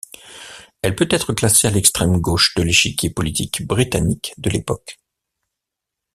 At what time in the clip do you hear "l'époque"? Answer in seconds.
4.49-4.99